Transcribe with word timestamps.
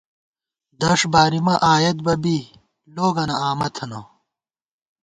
دݭ 0.81 0.99
بارِیمہ 1.13 1.55
آئیت 1.73 1.97
بہ 2.05 2.13
بی 2.23 2.37
لوگَنہ 2.95 3.35
آمہ 3.49 3.67
تھنہ 3.75 3.99